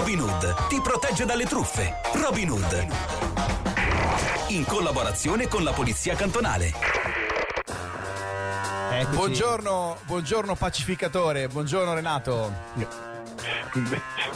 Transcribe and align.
Robin 0.00 0.18
Hood 0.22 0.66
ti 0.68 0.80
protegge 0.80 1.26
dalle 1.26 1.44
truffe. 1.44 1.94
Robin 2.14 2.48
Hood. 2.50 2.86
In 4.48 4.64
collaborazione 4.64 5.46
con 5.46 5.62
la 5.62 5.72
Polizia 5.72 6.14
Cantonale. 6.14 6.72
Eccoci. 8.92 9.14
Buongiorno, 9.14 9.98
buongiorno 10.06 10.54
pacificatore, 10.54 11.48
buongiorno 11.48 11.92
Renato. 11.92 12.50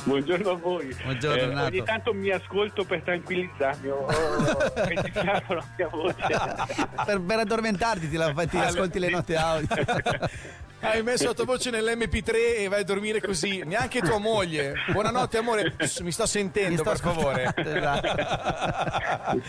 Buongiorno 0.04 0.50
a 0.50 0.56
voi. 0.56 0.94
Buongiorno, 1.02 1.40
Eh, 1.40 1.46
Renato. 1.46 1.66
ogni 1.68 1.82
tanto 1.82 2.12
mi 2.12 2.28
ascolto 2.28 2.84
per 2.84 3.00
tranquillizzarmi, 3.00 3.88
ho 3.88 4.04
ho 4.06 4.72
registrato 4.74 5.54
la 5.54 5.64
mia 5.78 5.88
voce. 5.88 6.14
per, 7.06 7.20
per 7.22 7.38
addormentarti 7.38 8.10
ti, 8.10 8.16
la- 8.16 8.34
ti 8.34 8.58
ascolti 8.58 8.98
le 8.98 9.08
note 9.08 9.34
audio. 9.34 9.68
Hai 10.84 11.02
messo 11.02 11.24
sottovoce 11.24 11.70
nell'MP3 11.70 12.32
e 12.58 12.68
vai 12.68 12.80
a 12.80 12.84
dormire 12.84 13.20
così. 13.20 13.62
Neanche 13.64 14.00
tua 14.00 14.18
moglie. 14.18 14.74
Buonanotte 14.92 15.38
amore, 15.38 15.74
mi 16.02 16.12
sto 16.12 16.26
sentendo 16.26 16.70
Mi 16.70 16.76
sto 16.76 16.90
per 16.90 16.98
favore. 17.00 17.54
esatto. 17.56 19.40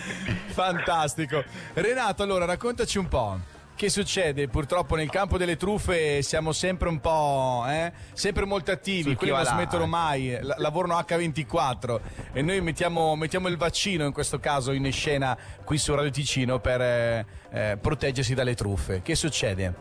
Fantastico. 0.48 1.44
Renato, 1.74 2.24
allora 2.24 2.46
raccontaci 2.46 2.98
un 2.98 3.08
po'. 3.10 3.40
Che 3.76 3.90
succede? 3.90 4.48
Purtroppo 4.48 4.96
nel 4.96 5.10
campo 5.10 5.38
delle 5.38 5.58
truffe 5.58 6.22
siamo 6.22 6.54
sempre 6.54 6.88
un 6.88 7.02
po', 7.02 7.66
eh? 7.68 7.92
sempre 8.14 8.46
molto 8.46 8.72
attivi, 8.72 9.02
Sul 9.10 9.16
quelli 9.18 9.34
non 9.34 9.44
là, 9.44 9.50
smettono 9.50 9.84
eh. 9.84 9.88
mai, 9.88 10.38
la- 10.42 10.56
lavorano 10.60 10.98
H24 10.98 12.00
e 12.32 12.42
noi 12.42 12.62
mettiamo, 12.62 13.18
mettiamo 13.18 13.50
il 13.50 13.58
vaccino 13.58 14.06
in 14.06 14.14
questo 14.14 14.40
caso 14.40 14.72
in 14.72 14.90
scena 14.94 15.38
qui 15.66 15.78
su 15.78 15.94
Radio 15.94 16.10
Ticino 16.10 16.60
per 16.60 16.80
eh, 16.80 17.26
eh, 17.52 17.78
proteggersi 17.82 18.34
dalle 18.34 18.56
truffe. 18.56 19.02
Che 19.02 19.14
succede? 19.14 19.74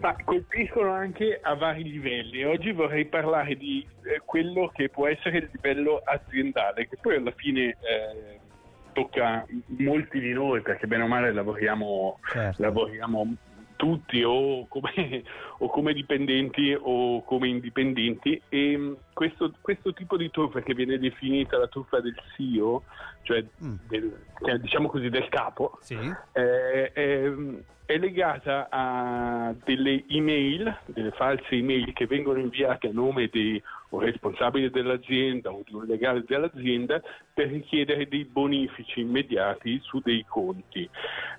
Ma 0.00 0.16
colpiscono 0.24 0.92
anche 0.92 1.38
a 1.42 1.54
vari 1.54 1.82
livelli. 1.82 2.44
Oggi 2.44 2.72
vorrei 2.72 3.04
parlare 3.04 3.54
di 3.54 3.86
eh, 4.04 4.20
quello 4.24 4.70
che 4.74 4.88
può 4.88 5.06
essere 5.06 5.38
il 5.38 5.50
livello 5.52 6.00
aziendale, 6.04 6.88
che 6.88 6.96
poi 7.00 7.16
alla 7.16 7.32
fine 7.32 7.76
eh, 7.80 8.40
tocca 8.92 9.46
molti 9.78 10.18
di 10.20 10.32
noi, 10.32 10.62
perché 10.62 10.86
bene 10.86 11.02
o 11.02 11.06
male 11.06 11.32
lavoriamo, 11.32 12.18
Certo. 12.32 12.62
lavoriamo 12.62 13.36
tutti 13.80 14.22
o 14.22 14.66
come, 14.68 15.24
o 15.60 15.68
come 15.70 15.94
dipendenti 15.94 16.76
o 16.78 17.24
come 17.24 17.48
indipendenti 17.48 18.38
e 18.50 18.76
mh, 18.76 18.96
questo, 19.14 19.54
questo 19.62 19.94
tipo 19.94 20.18
di 20.18 20.30
truffa 20.30 20.60
che 20.60 20.74
viene 20.74 20.98
definita 20.98 21.56
la 21.56 21.66
truffa 21.66 21.98
del 22.00 22.14
CEO, 22.36 22.84
cioè 23.22 23.42
Mm. 23.64 23.74
del, 23.88 24.24
cioè, 24.44 24.58
diciamo 24.58 24.88
così 24.88 25.08
del 25.08 25.28
capo, 25.30 25.78
Sì. 25.80 25.94
eh, 26.32 26.92
è, 26.92 27.32
è 27.86 27.96
legata 27.98 28.68
a 28.70 29.54
delle 29.64 30.04
email, 30.08 30.80
delle 30.86 31.10
false 31.12 31.48
email 31.54 31.92
che 31.94 32.06
vengono 32.06 32.38
inviate 32.38 32.88
a 32.88 32.92
nome 32.92 33.28
di 33.32 33.60
un 33.90 34.00
responsabile 34.00 34.68
dell'azienda 34.70 35.50
o 35.50 35.62
di 35.64 35.74
un 35.74 35.86
legale 35.86 36.22
dell'azienda 36.26 37.00
per 37.32 37.48
richiedere 37.48 38.06
dei 38.08 38.24
bonifici 38.26 39.00
immediati 39.00 39.80
su 39.82 40.00
dei 40.00 40.24
conti. 40.28 40.88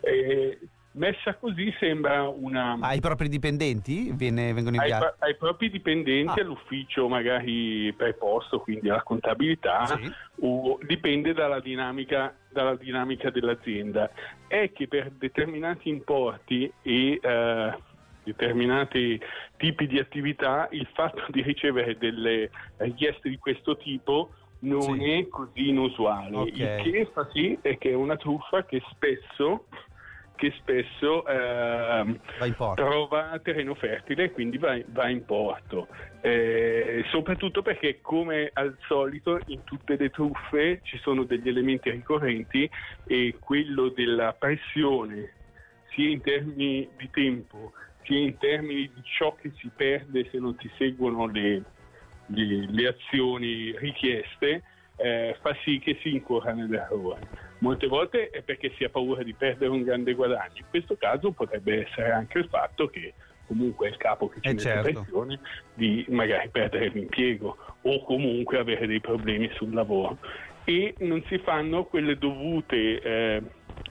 Eh, 0.02 0.58
messa 0.94 1.36
così 1.36 1.74
sembra 1.80 2.28
una... 2.28 2.78
Ai 2.82 3.00
propri 3.00 3.30
dipendenti 3.30 4.12
viene- 4.14 4.54
vengono 4.54 4.78
ai, 4.80 4.90
inviati. 4.90 5.16
ai 5.20 5.36
propri 5.36 5.70
dipendenti 5.70 6.40
Ah. 6.40 6.44
all'ufficio 6.44 7.08
magari 7.08 7.94
preposto, 7.94 8.60
quindi 8.60 8.90
alla 8.90 9.04
contabilità, 9.04 9.86
Sì. 9.86 10.12
o 10.42 10.78
dipende 10.84 11.34
dalla 11.34 11.60
dinamica, 11.60 12.36
dalla 12.50 12.76
dinamica 12.76 13.30
dell'azienda. 13.30 14.10
È 14.48 14.72
che 14.74 14.88
per 14.88 15.12
determinati 15.12 15.90
importi 15.90 16.72
e 16.82 17.20
eh, 17.22 17.78
determinati 18.24 19.20
tipi 19.58 19.88
di 19.88 19.98
attività 19.98 20.68
il 20.72 20.88
fatto 20.94 21.24
di 21.30 21.42
ricevere 21.42 21.98
delle 21.98 22.50
richieste 22.78 23.30
di 23.30 23.38
questo 23.38 23.78
tipo 23.78 24.34
non 24.60 25.00
Sì. 25.00 25.12
è 25.12 25.28
così 25.28 25.70
inusuale. 25.70 26.36
Ok. 26.38 26.52
Il 26.54 26.92
che 26.92 27.10
fa 27.12 27.28
sì 27.34 27.58
è 27.62 27.78
che 27.80 27.90
è 27.92 27.96
una 27.96 28.16
truffa 28.18 28.64
che 28.66 28.80
spesso, 28.92 29.66
che 30.42 30.52
spesso 30.58 31.24
porto. 32.58 32.84
trova 32.84 33.40
terreno 33.44 33.76
fertile 33.76 34.24
e 34.24 34.32
quindi 34.32 34.58
va, 34.58 34.76
va 34.88 35.08
in 35.08 35.24
porto. 35.24 35.88
Eh, 36.22 37.06
soprattutto 37.12 37.62
perché, 37.62 38.00
come 38.02 38.50
al 38.52 38.76
solito, 38.88 39.40
in 39.46 39.64
tutte 39.64 39.96
le 39.98 40.10
truffe 40.10 40.80
ci 40.82 40.98
sono 40.98 41.26
degli 41.26 41.48
elementi 41.48 41.92
ricorrenti 41.92 42.68
e 43.06 43.38
quello 43.40 43.90
della 43.90 44.34
pressione, 44.34 45.32
sia 45.92 46.10
in 46.10 46.22
termini 46.22 46.90
di 46.98 47.10
tempo, 47.12 47.74
sia 48.02 48.18
in 48.18 48.36
termini 48.40 48.92
di 48.92 49.02
ciò 49.04 49.36
che 49.36 49.52
si 49.58 49.70
perde 49.76 50.28
se 50.32 50.40
non 50.40 50.58
si 50.60 50.72
seguono 50.76 51.28
le, 51.28 51.64
le- 52.26 52.66
le 52.68 52.88
azioni 52.88 53.78
richieste, 53.78 54.64
eh, 55.02 55.38
fa 55.42 55.56
sì 55.64 55.80
che 55.80 55.98
si 56.02 56.14
incorra 56.14 56.54
nell'errore. 56.54 57.30
Molte 57.60 57.88
volte 57.88 58.30
è 58.30 58.42
perché 58.42 58.74
si 58.76 58.84
ha 58.84 58.90
paura 58.90 59.24
di 59.24 59.34
perdere 59.34 59.70
un 59.70 59.84
grande 59.84 60.14
guadagno, 60.14 60.54
in 60.56 60.66
questo 60.70 60.96
caso 60.98 61.32
potrebbe 61.32 61.86
essere 61.88 62.12
anche 62.12 62.40
il 62.40 62.48
fatto 62.50 62.88
che 62.88 63.14
comunque 63.46 63.88
è 63.88 63.92
il 63.92 63.98
capo 63.98 64.30
che 64.30 64.40
ci 64.42 64.48
Eh, 64.50 64.54
mette 64.54 64.64
certo. 64.64 64.92
pressione 64.92 65.40
di 65.74 66.06
magari 66.10 66.50
perdere 66.50 66.88
l'impiego 66.88 67.58
o 67.82 68.04
comunque 68.04 68.58
avere 68.58 68.88
dei 68.88 69.00
problemi 69.02 69.50
sul 69.56 69.74
lavoro 69.74 70.18
e 70.64 70.96
non 71.00 71.24
si 71.28 71.38
fanno 71.40 71.86
quelle 71.86 72.18
dovute 72.18 73.02
eh, 73.02 73.42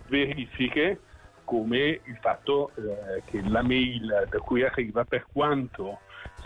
verifiche 0.08 1.00
come 1.44 2.00
il 2.04 2.18
fatto 2.20 2.70
eh, 2.76 3.22
che 3.24 3.42
la 3.44 3.62
mail 3.62 4.26
da 4.30 4.38
cui 4.38 4.62
arriva 4.62 5.04
per 5.04 5.26
quanto 5.32 5.98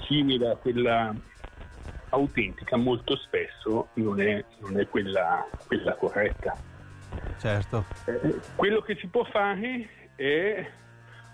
simile 0.06 0.50
a 0.50 0.56
quella 0.56 1.14
autentica 2.14 2.76
molto 2.76 3.16
spesso 3.16 3.88
non 3.94 4.20
è, 4.20 4.44
non 4.60 4.78
è 4.78 4.88
quella, 4.88 5.46
quella 5.66 5.94
corretta. 5.94 6.56
Certo. 7.38 7.84
Eh, 8.06 8.40
quello 8.56 8.80
che 8.80 8.96
si 8.96 9.06
può 9.06 9.24
fare 9.24 9.88
è 10.16 10.66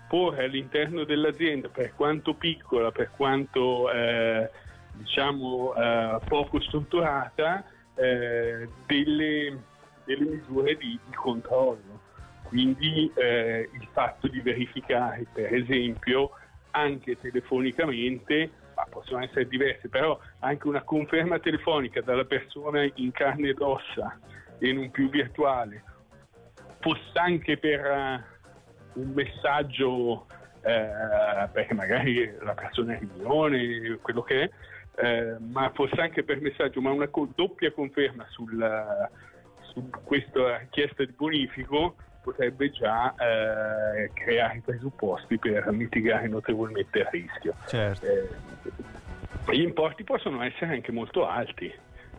porre 0.07 0.43
all'interno 0.45 1.03
dell'azienda, 1.05 1.69
per 1.69 1.95
quanto 1.95 2.33
piccola, 2.33 2.91
per 2.91 3.11
quanto 3.15 3.89
eh, 3.91 4.49
diciamo 4.93 5.73
eh, 5.73 6.19
poco 6.27 6.59
strutturata, 6.59 7.63
eh, 7.95 8.67
delle, 8.85 9.57
delle 10.03 10.25
misure 10.25 10.75
di, 10.75 10.99
di 11.05 11.15
controllo. 11.15 11.99
Quindi 12.43 13.09
eh, 13.15 13.69
il 13.71 13.87
fatto 13.93 14.27
di 14.27 14.41
verificare, 14.41 15.25
per 15.31 15.53
esempio, 15.53 16.31
anche 16.71 17.17
telefonicamente, 17.17 18.49
possono 19.11 19.23
essere 19.23 19.47
diverse, 19.47 19.89
però 19.89 20.17
anche 20.39 20.67
una 20.67 20.83
conferma 20.83 21.39
telefonica 21.39 22.01
dalla 22.01 22.23
persona 22.23 22.89
in 22.95 23.11
carne 23.11 23.49
ed 23.49 23.59
ossa 23.59 24.17
e 24.57 24.71
non 24.71 24.89
più 24.91 25.09
virtuale, 25.09 25.83
fosse 26.79 27.11
anche 27.15 27.57
per 27.57 27.85
eh, 27.85 28.23
un 28.93 29.11
messaggio, 29.13 30.27
eh, 30.61 31.49
perché 31.51 31.73
magari 31.73 32.33
la 32.41 32.53
persona 32.53 32.93
è 32.93 32.99
in 33.01 33.09
riunione, 33.13 33.97
quello 34.01 34.21
che 34.21 34.43
è, 34.43 34.49
eh, 35.03 35.35
ma 35.39 35.71
fosse 35.73 35.99
anche 35.99 36.23
per 36.23 36.39
messaggio, 36.39 36.79
ma 36.79 36.91
una 36.91 37.07
co- 37.07 37.29
doppia 37.35 37.71
conferma 37.71 38.25
sul, 38.29 39.09
su 39.61 39.89
questa 40.03 40.57
richiesta 40.57 41.03
di 41.03 41.13
bonifico 41.13 41.95
potrebbe 42.21 42.69
già 42.69 43.15
eh, 43.15 44.11
creare 44.13 44.57
i 44.57 44.61
presupposti 44.61 45.39
per 45.39 45.69
mitigare 45.71 46.27
notevolmente 46.27 46.99
il 46.99 47.07
rischio. 47.11 47.55
Certo. 47.65 48.05
Eh, 48.05 48.29
gli 49.49 49.61
importi 49.61 50.03
possono 50.03 50.41
essere 50.43 50.73
anche 50.73 50.91
molto 50.91 51.27
alti, 51.27 51.73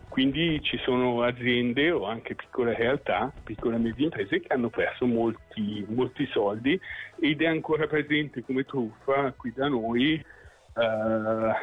quindi 0.07 0.61
ci 0.61 0.77
sono 0.77 1.23
aziende 1.23 1.89
o 1.89 2.05
anche 2.05 2.35
piccole 2.35 2.75
realtà, 2.75 3.33
piccole 3.43 3.77
e 3.77 3.79
medie 3.79 4.05
imprese 4.05 4.41
che 4.41 4.53
hanno 4.53 4.69
perso 4.69 5.05
molti, 5.05 5.83
molti 5.89 6.27
soldi 6.27 6.79
ed 7.19 7.41
è 7.41 7.47
ancora 7.47 7.87
presente 7.87 8.43
come 8.43 8.63
truffa 8.63 9.33
qui 9.35 9.51
da 9.53 9.67
noi 9.69 10.13
eh, 10.13 11.53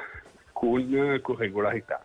con, 0.52 1.18
con 1.22 1.36
regolarità. 1.36 2.04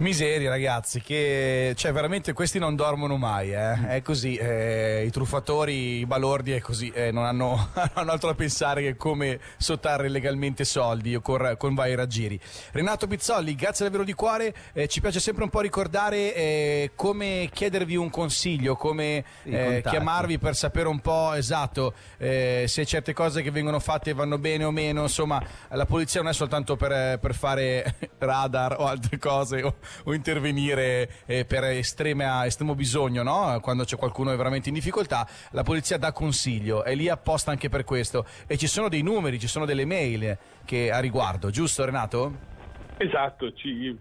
Miseri 0.00 0.48
ragazzi, 0.48 1.02
che 1.02 1.74
cioè 1.76 1.92
veramente 1.92 2.32
questi 2.32 2.58
non 2.58 2.74
dormono 2.74 3.18
mai, 3.18 3.52
eh. 3.52 3.86
è 3.86 4.02
così, 4.02 4.34
eh, 4.34 5.04
i 5.04 5.10
truffatori, 5.10 5.98
i 5.98 6.06
balordi 6.06 6.52
è 6.52 6.60
così, 6.60 6.88
eh, 6.88 7.10
non 7.10 7.26
hanno, 7.26 7.68
hanno 7.92 8.10
altro 8.10 8.30
da 8.30 8.34
pensare 8.34 8.80
che 8.80 8.96
come 8.96 9.38
sottare 9.58 10.06
illegalmente 10.06 10.64
soldi 10.64 11.14
o 11.14 11.20
con, 11.20 11.54
con 11.58 11.74
vari 11.74 11.94
raggiri. 11.94 12.40
Renato 12.72 13.06
Pizzolli, 13.06 13.54
grazie 13.54 13.84
davvero 13.84 14.02
di 14.02 14.14
cuore, 14.14 14.54
eh, 14.72 14.88
ci 14.88 15.02
piace 15.02 15.20
sempre 15.20 15.44
un 15.44 15.50
po' 15.50 15.60
ricordare 15.60 16.34
eh, 16.34 16.90
come 16.94 17.50
chiedervi 17.52 17.96
un 17.96 18.08
consiglio, 18.08 18.76
come 18.76 19.22
eh, 19.42 19.82
chiamarvi 19.84 20.38
per 20.38 20.56
sapere 20.56 20.88
un 20.88 21.00
po' 21.00 21.34
esatto 21.34 21.92
se 22.16 22.86
certe 22.86 23.12
cose 23.12 23.42
che 23.42 23.50
vengono 23.50 23.80
fatte 23.80 24.12
vanno 24.14 24.38
bene 24.38 24.64
o 24.64 24.70
meno, 24.70 25.02
insomma 25.02 25.42
la 25.68 25.84
polizia 25.84 26.20
non 26.22 26.30
è 26.30 26.34
soltanto 26.34 26.76
per, 26.76 27.18
per 27.18 27.34
fare 27.34 27.96
radar 28.18 28.76
o 28.78 28.86
altre 28.86 29.18
cose 29.18 29.62
o, 29.62 29.74
o 30.04 30.14
intervenire 30.14 31.08
eh, 31.26 31.44
per 31.44 31.64
estrema- 31.64 32.46
estremo 32.46 32.74
bisogno, 32.74 33.22
no? 33.22 33.58
quando 33.60 33.84
c'è 33.84 33.96
qualcuno 33.96 34.34
veramente 34.36 34.68
in 34.68 34.74
difficoltà, 34.74 35.26
la 35.50 35.62
polizia 35.62 35.98
dà 35.98 36.12
consiglio, 36.12 36.84
è 36.84 36.94
lì 36.94 37.08
apposta 37.08 37.50
anche 37.50 37.68
per 37.68 37.84
questo 37.84 38.26
e 38.46 38.56
ci 38.56 38.66
sono 38.66 38.88
dei 38.88 39.02
numeri, 39.02 39.38
ci 39.38 39.48
sono 39.48 39.64
delle 39.64 39.84
mail 39.84 40.36
che 40.64 40.90
a 40.90 40.98
riguardo, 41.00 41.50
giusto 41.50 41.84
Renato? 41.84 42.48
Esatto, 42.96 43.52
ci- 43.54 43.96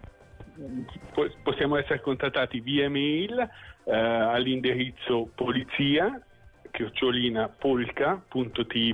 po- 1.13 1.31
possiamo 1.43 1.77
essere 1.77 2.01
contattati 2.01 2.59
via 2.59 2.89
mail 2.89 3.49
eh, 3.85 3.95
all'indirizzo 3.95 5.29
polizia 5.35 6.21
chiocciolina 6.71 7.49
polka.ti.ch 7.49 8.87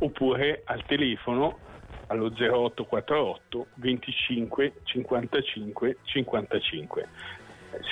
oppure 0.00 0.62
al 0.64 0.84
telefono 0.86 1.58
allo 2.08 2.32
0848 2.36 3.66
25 3.74 4.72
55 4.84 5.96
55. 6.02 7.08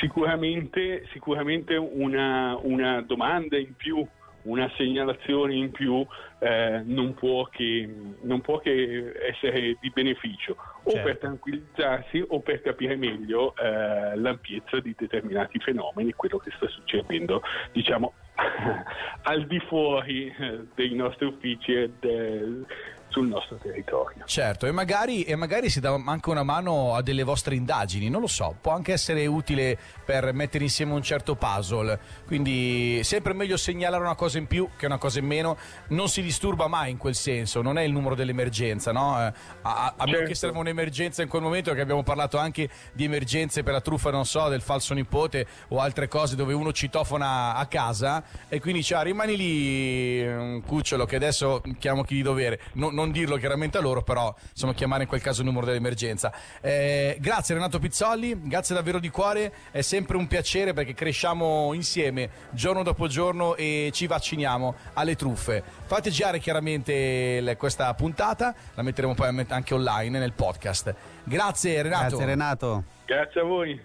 Sicuramente, 0.00 1.06
sicuramente 1.12 1.76
una, 1.76 2.56
una 2.62 3.02
domanda 3.02 3.56
in 3.58 3.74
più 3.74 4.06
una 4.42 4.70
segnalazione 4.76 5.54
in 5.54 5.70
più 5.70 6.04
eh, 6.38 6.82
non, 6.84 7.14
può 7.14 7.46
che, 7.46 7.88
non, 8.22 8.40
può 8.40 8.58
che, 8.58 9.12
essere 9.30 9.76
di 9.80 9.90
beneficio 9.90 10.56
o 10.82 10.90
Certo. 10.90 11.04
per 11.04 11.18
tranquillizzarsi 11.18 12.24
o 12.26 12.40
per 12.40 12.60
capire 12.62 12.96
meglio 12.96 13.54
eh, 13.56 14.16
l'ampiezza 14.16 14.80
di 14.80 14.94
determinati 14.98 15.58
fenomeni, 15.60 16.12
quello 16.12 16.38
che 16.38 16.50
sta 16.56 16.66
succedendo 16.68 17.42
diciamo 17.72 18.14
al 19.22 19.46
di 19.46 19.60
fuori 19.60 20.34
eh, 20.36 20.66
dei 20.74 20.94
nostri 20.94 21.26
uffici 21.26 21.74
e 21.74 21.90
del- 22.00 22.66
sul 23.12 23.28
nostro 23.28 23.56
territorio. 23.56 24.24
Certo, 24.26 24.66
e 24.66 24.72
magari, 24.72 25.22
e 25.22 25.36
magari 25.36 25.68
si 25.70 25.78
dà 25.80 25.94
anche 26.06 26.30
una 26.30 26.42
mano 26.42 26.94
a 26.94 27.02
delle 27.02 27.22
vostre 27.22 27.54
indagini, 27.54 28.08
non 28.08 28.20
lo 28.22 28.26
so, 28.26 28.56
può 28.60 28.72
anche 28.72 28.92
essere 28.92 29.26
utile 29.26 29.78
per 30.04 30.32
mettere 30.32 30.64
insieme 30.64 30.92
un 30.94 31.02
certo 31.02 31.36
puzzle, 31.36 31.98
quindi 32.26 33.00
sempre 33.04 33.34
meglio 33.34 33.56
segnalare 33.56 34.02
una 34.02 34.14
cosa 34.14 34.38
in 34.38 34.46
più 34.46 34.68
che 34.76 34.86
una 34.86 34.98
cosa 34.98 35.18
in 35.18 35.26
meno, 35.26 35.56
non 35.88 36.08
si 36.08 36.22
disturba 36.22 36.66
mai 36.68 36.90
in 36.90 36.96
quel 36.96 37.14
senso, 37.14 37.60
non 37.62 37.76
è 37.78 37.82
il 37.82 37.92
numero 37.92 38.14
dell'emergenza, 38.14 38.92
no? 38.92 39.18
Eh, 39.20 39.24
a, 39.24 39.32
a, 39.62 39.94
a 39.96 40.04
meno 40.04 40.10
Certo. 40.18 40.28
che 40.28 40.34
serva 40.34 40.58
un'emergenza 40.58 41.22
in 41.22 41.28
quel 41.28 41.42
momento, 41.42 41.74
che 41.74 41.80
abbiamo 41.80 42.02
parlato 42.02 42.38
anche 42.38 42.68
di 42.92 43.04
emergenze 43.04 43.62
per 43.62 43.72
la 43.74 43.80
truffa, 43.80 44.10
non 44.10 44.24
so, 44.24 44.48
del 44.48 44.62
falso 44.62 44.94
nipote 44.94 45.46
o 45.68 45.80
altre 45.80 46.08
cose 46.08 46.34
dove 46.36 46.54
uno 46.54 46.72
citofona 46.72 47.54
a 47.56 47.66
casa 47.66 48.22
e 48.48 48.60
quindi 48.60 48.80
dice 48.80 48.94
"Ah, 48.94 49.02
rimani 49.02 49.36
lì 49.36 50.26
un 50.26 50.62
cucciolo 50.64 51.04
che 51.04 51.16
adesso 51.16 51.62
chiamo 51.78 52.02
chi 52.04 52.14
di 52.14 52.22
dovere, 52.22 52.60
No- 52.74 52.90
non 52.90 53.01
dirlo 53.10 53.36
chiaramente 53.36 53.78
a 53.78 53.80
loro, 53.80 54.02
però 54.02 54.34
insomma 54.50 54.74
chiamare 54.74 55.02
in 55.02 55.08
quel 55.08 55.20
caso 55.20 55.40
il 55.40 55.46
numero 55.46 55.66
dell'emergenza. 55.66 56.32
Eh, 56.60 57.16
grazie 57.20 57.54
Renato 57.54 57.78
Pizzolli, 57.78 58.38
grazie 58.48 58.74
davvero 58.74 58.98
di 58.98 59.08
cuore, 59.08 59.52
è 59.70 59.80
sempre 59.80 60.16
un 60.16 60.26
piacere 60.26 60.72
perché 60.72 60.94
cresciamo 60.94 61.72
insieme 61.74 62.30
giorno 62.50 62.82
dopo 62.82 63.08
giorno 63.08 63.56
e 63.56 63.90
ci 63.92 64.06
vacciniamo 64.06 64.74
alle 64.94 65.16
truffe. 65.16 65.62
Fate 65.86 66.10
girare 66.10 66.38
chiaramente 66.38 67.40
le- 67.40 67.56
questa 67.56 67.92
puntata, 67.94 68.54
la 68.74 68.82
metteremo 68.82 69.14
poi 69.14 69.44
anche 69.48 69.74
online 69.74 70.18
nel 70.18 70.32
podcast. 70.32 70.94
Grazie 71.24 71.82
Renato. 71.82 72.06
Grazie 72.08 72.24
Renato. 72.26 72.84
Grazie 73.06 73.40
a 73.40 73.44
voi. 73.44 73.80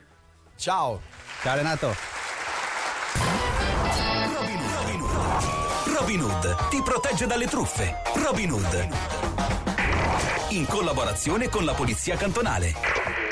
Ciao. 0.56 1.02
Ciao 1.42 1.56
Renato. 1.56 2.27
Robin 6.08 6.24
Hood 6.24 6.70
ti 6.70 6.82
protegge 6.82 7.28
dalle 7.28 7.48
truffe. 7.48 7.98
Robin 8.16 8.50
Hood. 8.50 8.88
In 10.52 10.66
collaborazione 10.66 11.50
con 11.50 11.66
la 11.66 11.74
Polizia 11.74 12.16
Cantonale. 12.16 13.27